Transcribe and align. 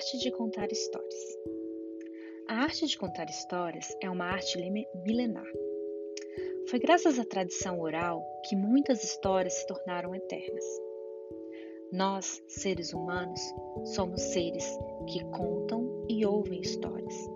arte 0.00 0.16
de 0.16 0.30
contar 0.30 0.72
histórias. 0.72 1.38
A 2.48 2.54
arte 2.62 2.86
de 2.86 2.96
contar 2.96 3.28
histórias 3.28 3.94
é 4.00 4.08
uma 4.08 4.24
arte 4.24 4.58
milenar. 5.04 5.44
Foi 6.70 6.78
graças 6.78 7.18
à 7.18 7.24
tradição 7.26 7.78
oral 7.78 8.24
que 8.48 8.56
muitas 8.56 9.04
histórias 9.04 9.52
se 9.52 9.66
tornaram 9.66 10.14
eternas. 10.14 10.64
Nós, 11.92 12.42
seres 12.48 12.94
humanos, 12.94 13.42
somos 13.94 14.22
seres 14.22 14.64
que 15.06 15.22
contam 15.24 16.06
e 16.08 16.24
ouvem 16.24 16.62
histórias. 16.62 17.28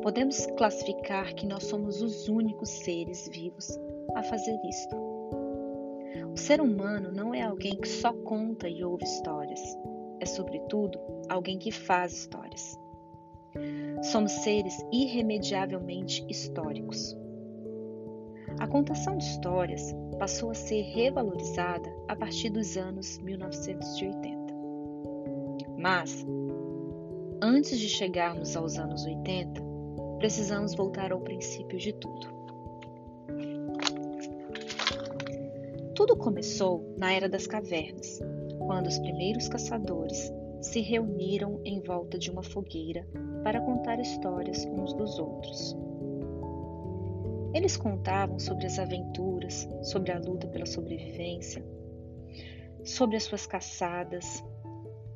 Podemos 0.00 0.46
classificar 0.56 1.34
que 1.34 1.44
nós 1.44 1.64
somos 1.64 2.00
os 2.00 2.26
únicos 2.26 2.70
seres 2.70 3.28
vivos 3.28 3.68
a 4.14 4.22
fazer 4.22 4.58
isto. 4.64 4.96
O 6.32 6.38
ser 6.38 6.58
humano 6.62 7.12
não 7.12 7.34
é 7.34 7.42
alguém 7.42 7.76
que 7.76 7.88
só 7.88 8.14
conta 8.14 8.66
e 8.66 8.82
ouve 8.82 9.04
histórias, 9.04 9.60
é, 10.20 10.26
sobretudo, 10.26 10.98
alguém 11.28 11.58
que 11.58 11.70
faz 11.70 12.12
histórias. 12.12 12.78
Somos 14.02 14.32
seres 14.32 14.74
irremediavelmente 14.92 16.24
históricos. 16.28 17.16
A 18.58 18.66
contação 18.66 19.16
de 19.16 19.24
histórias 19.24 19.94
passou 20.18 20.50
a 20.50 20.54
ser 20.54 20.82
revalorizada 20.82 21.92
a 22.08 22.16
partir 22.16 22.50
dos 22.50 22.76
anos 22.76 23.18
1980. 23.18 24.54
Mas, 25.76 26.26
antes 27.40 27.78
de 27.78 27.88
chegarmos 27.88 28.56
aos 28.56 28.78
anos 28.78 29.04
80, 29.04 29.62
precisamos 30.18 30.74
voltar 30.74 31.12
ao 31.12 31.20
princípio 31.20 31.78
de 31.78 31.92
tudo. 31.92 32.38
Tudo 35.94 36.16
começou 36.16 36.94
na 36.96 37.12
Era 37.12 37.28
das 37.28 37.46
Cavernas, 37.46 38.20
quando 38.68 38.86
os 38.86 38.98
primeiros 38.98 39.48
caçadores 39.48 40.30
se 40.60 40.82
reuniram 40.82 41.58
em 41.64 41.80
volta 41.80 42.18
de 42.18 42.30
uma 42.30 42.42
fogueira 42.42 43.08
para 43.42 43.62
contar 43.62 43.98
histórias 43.98 44.66
uns 44.66 44.92
dos 44.92 45.18
outros. 45.18 45.74
Eles 47.54 47.78
contavam 47.78 48.38
sobre 48.38 48.66
as 48.66 48.78
aventuras, 48.78 49.66
sobre 49.80 50.12
a 50.12 50.18
luta 50.18 50.46
pela 50.48 50.66
sobrevivência, 50.66 51.64
sobre 52.84 53.16
as 53.16 53.22
suas 53.22 53.46
caçadas. 53.46 54.44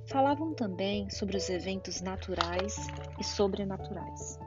Falavam 0.07 0.55
também 0.55 1.11
sobre 1.11 1.37
os 1.37 1.51
eventos 1.51 2.01
naturais 2.01 2.75
e 3.21 3.23
sobrenaturais. 3.23 4.39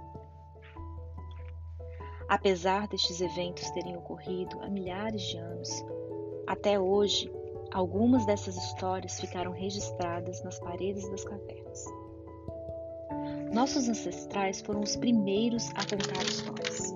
Apesar 2.27 2.87
destes 2.87 3.21
eventos 3.21 3.69
terem 3.69 3.95
ocorrido 3.95 4.59
há 4.61 4.67
milhares 4.67 5.21
de 5.21 5.37
anos, 5.37 5.69
até 6.47 6.79
hoje 6.79 7.31
Algumas 7.75 8.25
dessas 8.25 8.55
histórias 8.55 9.19
ficaram 9.19 9.51
registradas 9.51 10.41
nas 10.45 10.57
paredes 10.59 11.09
das 11.09 11.25
cavernas. 11.25 11.85
Nossos 13.53 13.89
ancestrais 13.89 14.61
foram 14.61 14.79
os 14.79 14.95
primeiros 14.95 15.69
a 15.71 15.83
contar 15.83 16.23
histórias. 16.23 16.95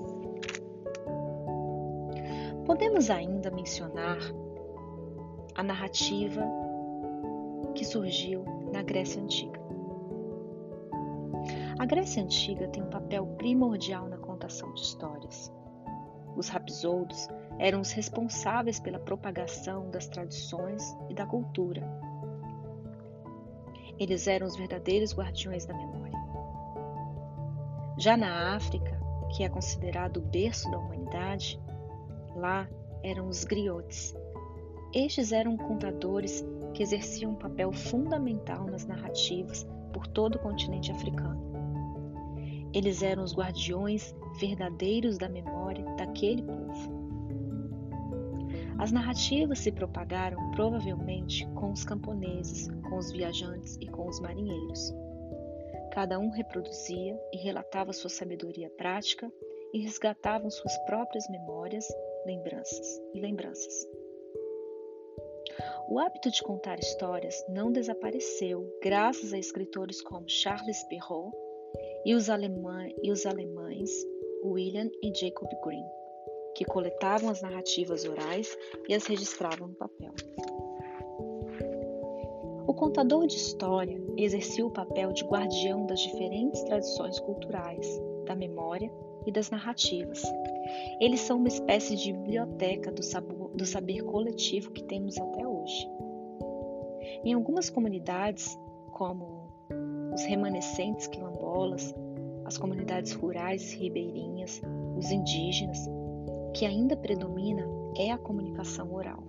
Podemos 2.66 3.10
ainda 3.10 3.52
mencionar 3.52 4.20
a 5.54 5.64
narrativa 5.64 6.46
que 7.76 7.84
surgiu 7.84 8.46
na 8.72 8.82
Grécia 8.82 9.22
Antiga. 9.22 9.60
A 11.78 11.86
Grécia 11.86 12.24
Antiga 12.24 12.70
tem 12.70 12.84
um 12.84 12.90
papel 12.90 13.28
primordial 13.38 14.08
na 14.08 14.18
contação 14.18 14.74
de 14.74 14.80
histórias. 14.80 15.52
Os 16.40 16.48
rapsoudos 16.48 17.28
eram 17.58 17.82
os 17.82 17.92
responsáveis 17.92 18.80
pela 18.80 18.98
propagação 18.98 19.90
das 19.90 20.08
tradições 20.08 20.82
e 21.09 21.14
da 21.14 21.26
cultura. 21.26 21.84
Eles 24.00 24.26
eram 24.26 24.48
os 24.48 24.56
verdadeiros 24.56 25.14
guardiões 25.14 25.66
da 25.66 25.73
memória. 25.73 26.17
Já 27.98 28.16
na 28.16 28.55
África, 28.55 28.98
que 29.36 29.44
é 29.44 29.50
considerado 29.50 30.16
o 30.16 30.22
berço 30.22 30.72
da 30.72 30.77
humanidade, 30.77 31.61
lá 32.38 32.70
eram 33.04 33.27
os 33.27 33.44
griotes. 33.44 34.16
Estes 34.94 35.33
eram 35.33 35.58
contadores 35.58 36.48
que 36.73 36.82
exerciam 36.82 37.32
um 37.32 37.36
papel 37.36 37.73
fundamental 37.73 38.64
nas 38.64 38.86
narrativas 38.86 39.67
por 39.92 40.08
todo 40.08 40.36
o 40.36 40.39
continente 40.39 40.89
africano. 40.89 41.58
Eles 42.74 43.02
eram 43.02 43.24
os 43.24 43.36
guardiões 43.36 44.14
verdadeiros 44.40 45.18
da 45.18 45.28
memória 45.28 45.84
daquele 45.96 46.44
povo. 46.44 47.00
As 48.78 48.92
narrativas 48.92 49.60
se 49.60 49.72
propagaram 49.72 50.52
provavelmente 50.52 51.46
com 51.48 51.72
os 51.72 51.84
camponeses, 51.84 52.70
com 52.90 52.98
os 52.98 53.12
viajantes 53.12 53.78
e 53.82 53.88
com 53.88 54.08
os 54.08 54.20
marinheiros. 54.20 54.94
Cada 55.92 56.20
um 56.20 56.30
reproduzia 56.30 57.20
e 57.34 57.38
relatava 57.38 57.92
sua 57.92 58.10
sabedoria 58.10 58.70
prática 58.78 59.32
e 59.74 59.80
resgatavam 59.80 60.50
suas 60.50 60.78
próprias 60.86 61.28
memórias, 61.30 61.86
lembranças 62.26 63.02
e 63.14 63.20
lembranças. 63.20 63.88
O 65.90 66.00
hábito 66.00 66.30
de 66.30 66.42
contar 66.44 66.80
histórias 66.80 67.44
não 67.50 67.72
desapareceu 67.72 68.72
graças 68.82 69.34
a 69.34 69.40
escritores 69.40 70.02
como 70.02 70.30
Charles 70.30 70.84
Perrault 70.84 71.36
e 72.09 72.15
os, 72.15 72.27
alemã 72.27 72.87
e 73.03 73.11
os 73.11 73.23
alemães 73.27 73.92
William 74.43 74.89
e 74.99 75.14
Jacob 75.15 75.47
Grimm 75.64 75.86
que 76.55 76.65
coletavam 76.65 77.30
as 77.30 77.43
narrativas 77.43 78.03
orais 78.03 78.58
e 78.87 78.95
as 78.95 79.05
registravam 79.05 79.67
no 79.67 79.75
papel. 79.75 80.11
O 82.65 82.73
contador 82.73 83.27
de 83.27 83.36
história 83.36 84.02
exercia 84.17 84.65
o 84.65 84.71
papel 84.71 85.14
de 85.14 85.23
guardião 85.23 85.86
das 85.86 85.99
diferentes 85.99 86.64
tradições 86.64 87.20
culturais, 87.20 88.02
da 88.26 88.36
memória 88.36 88.91
e 89.27 89.31
das 89.31 89.52
narrativas. 89.52 90.23
Eles 90.99 91.20
são 91.20 91.37
uma 91.37 91.47
espécie 91.47 91.95
de 91.95 92.11
biblioteca 92.11 92.91
do, 92.91 93.03
sabor, 93.03 93.52
do 93.52 93.67
saber 93.67 94.02
coletivo 94.02 94.71
que 94.71 94.83
temos 94.83 95.15
até 95.15 95.47
hoje. 95.47 95.87
Em 97.23 97.33
algumas 97.33 97.70
comunidades, 97.70 98.58
como 98.93 99.39
os 100.20 100.26
remanescentes 100.26 101.08
quilombolas, 101.08 101.96
as 102.44 102.58
comunidades 102.58 103.14
rurais 103.14 103.72
ribeirinhas, 103.72 104.62
os 104.98 105.12
indígenas, 105.12 105.80
que 106.54 106.66
ainda 106.66 106.98
predomina 106.98 107.66
é 107.98 108.12
a 108.12 108.18
comunicação 108.18 108.94
oral. 108.94 109.24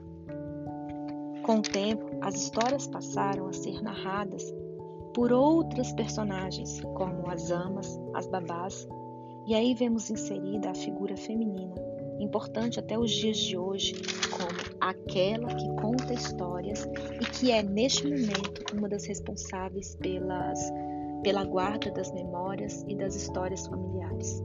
Com 1.44 1.58
o 1.58 1.62
tempo, 1.62 2.10
as 2.20 2.34
histórias 2.34 2.88
passaram 2.88 3.46
a 3.46 3.52
ser 3.52 3.80
narradas 3.82 4.52
por 5.14 5.32
outras 5.32 5.92
personagens, 5.92 6.80
como 6.80 7.30
as 7.30 7.52
amas, 7.52 8.00
as 8.12 8.26
babás, 8.26 8.88
e 9.46 9.54
aí 9.54 9.74
vemos 9.74 10.10
inserida 10.10 10.70
a 10.70 10.74
figura 10.74 11.16
feminina, 11.16 11.74
importante 12.18 12.80
até 12.80 12.98
os 12.98 13.12
dias 13.12 13.38
de 13.38 13.56
hoje, 13.56 13.94
como 14.40 14.76
aquela 14.80 15.54
que 15.54 15.68
conta 15.76 16.14
histórias 16.14 16.88
e 17.20 17.24
que 17.26 17.50
é, 17.50 17.62
neste 17.62 18.04
momento, 18.04 18.74
uma 18.74 18.88
das 18.88 19.04
responsáveis 19.04 19.94
pelas, 19.96 20.58
pela 21.22 21.44
guarda 21.44 21.90
das 21.90 22.10
memórias 22.12 22.82
e 22.88 22.94
das 22.94 23.14
histórias 23.14 23.66
familiares. 23.66 24.42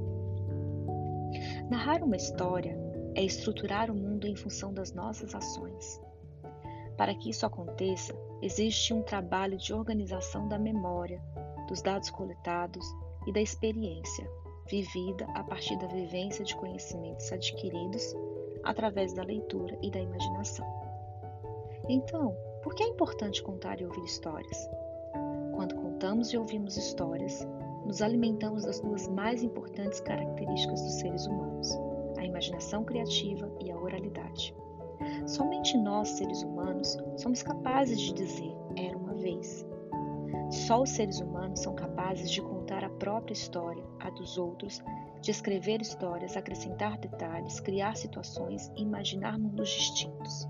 Narrar 1.69 2.03
uma 2.03 2.17
história 2.17 2.77
é 3.15 3.23
estruturar 3.23 3.89
o 3.89 3.95
mundo 3.95 4.27
em 4.27 4.35
função 4.35 4.73
das 4.73 4.93
nossas 4.93 5.33
ações. 5.33 6.01
Para 6.97 7.15
que 7.15 7.29
isso 7.29 7.45
aconteça, 7.45 8.13
existe 8.41 8.93
um 8.93 9.01
trabalho 9.01 9.57
de 9.57 9.73
organização 9.73 10.47
da 10.47 10.59
memória, 10.59 11.21
dos 11.67 11.81
dados 11.81 12.09
coletados 12.09 12.85
e 13.25 13.31
da 13.31 13.41
experiência 13.41 14.29
vivida 14.69 15.25
a 15.35 15.43
partir 15.43 15.77
da 15.77 15.87
vivência 15.87 16.43
de 16.43 16.55
conhecimentos 16.55 17.31
adquiridos 17.31 18.13
através 18.65 19.13
da 19.13 19.23
leitura 19.23 19.77
e 19.81 19.89
da 19.89 19.99
imaginação. 19.99 20.65
Então, 21.87 22.35
por 22.63 22.73
que 22.73 22.83
é 22.83 22.87
importante 22.87 23.43
contar 23.43 23.79
e 23.79 23.85
ouvir 23.85 24.03
histórias? 24.03 24.69
Quando 25.53 25.75
contamos 25.75 26.33
e 26.33 26.37
ouvimos 26.37 26.75
histórias, 26.75 27.47
nos 27.85 28.01
alimentamos 28.01 28.65
das 28.65 28.79
duas 28.79 29.07
mais 29.07 29.43
importantes 29.43 29.99
características 30.01 30.81
dos 30.81 30.93
seres 30.95 31.27
humanos, 31.27 31.69
a 32.17 32.25
imaginação 32.25 32.83
criativa 32.83 33.49
e 33.61 33.71
a 33.71 33.77
oralidade. 33.77 34.53
Somente 35.27 35.77
nós, 35.77 36.09
seres 36.09 36.41
humanos, 36.41 36.97
somos 37.17 37.43
capazes 37.43 38.01
de 38.01 38.13
dizer 38.13 38.55
era 38.75 38.97
uma 38.97 39.13
vez. 39.13 39.65
Só 40.49 40.81
os 40.81 40.89
seres 40.89 41.19
humanos 41.19 41.59
são 41.59 41.75
capazes 41.75 42.31
de 42.31 42.41
contar 42.41 42.83
a 42.83 42.89
própria 42.89 43.33
história, 43.33 43.83
a 43.99 44.09
dos 44.09 44.37
outros, 44.37 44.81
de 45.25 45.31
escrever 45.31 45.81
histórias, 45.81 46.37
acrescentar 46.37 46.99
detalhes, 46.99 47.59
criar 47.59 47.97
situações 47.97 48.71
imaginar 48.75 49.39
mundos 49.39 49.69
distintos. 49.69 50.47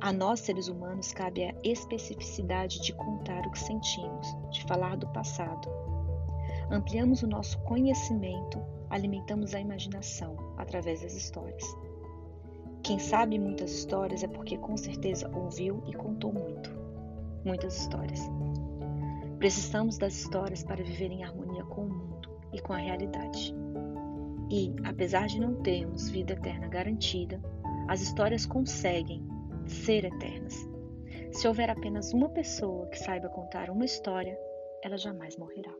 A 0.00 0.10
nós, 0.10 0.40
seres 0.40 0.68
humanos, 0.68 1.12
cabe 1.12 1.44
a 1.44 1.54
especificidade 1.62 2.80
de 2.80 2.94
contar 2.94 3.46
o 3.46 3.50
que 3.50 3.58
sentimos, 3.58 4.26
de 4.50 4.64
falar 4.64 4.96
do 4.96 5.06
passado, 5.08 5.68
Ampliamos 6.70 7.22
o 7.22 7.26
nosso 7.26 7.58
conhecimento, 7.64 8.58
alimentamos 8.88 9.54
a 9.54 9.60
imaginação 9.60 10.34
através 10.56 11.02
das 11.02 11.14
histórias. 11.14 11.62
Quem 12.82 12.98
sabe 12.98 13.38
muitas 13.38 13.70
histórias 13.70 14.22
é 14.22 14.28
porque 14.28 14.56
com 14.56 14.78
certeza 14.78 15.30
ouviu 15.36 15.82
e 15.86 15.92
contou 15.92 16.32
muito. 16.32 16.70
Muitas 17.44 17.76
histórias. 17.78 18.20
Precisamos 19.38 19.98
das 19.98 20.14
histórias 20.14 20.64
para 20.64 20.82
viver 20.82 21.10
em 21.10 21.22
harmonia 21.22 21.64
com 21.64 21.82
o 21.82 21.90
mundo 21.90 22.11
e 22.52 22.60
com 22.60 22.72
a 22.72 22.78
realidade. 22.78 23.54
E, 24.50 24.74
apesar 24.84 25.26
de 25.26 25.40
não 25.40 25.62
termos 25.62 26.10
vida 26.10 26.34
eterna 26.34 26.68
garantida, 26.68 27.40
as 27.88 28.00
histórias 28.02 28.44
conseguem 28.46 29.26
ser 29.66 30.04
eternas. 30.04 30.54
Se 31.32 31.48
houver 31.48 31.70
apenas 31.70 32.12
uma 32.12 32.28
pessoa 32.28 32.86
que 32.88 32.98
saiba 32.98 33.28
contar 33.28 33.70
uma 33.70 33.84
história, 33.84 34.38
ela 34.82 34.98
jamais 34.98 35.36
morrerá. 35.36 35.72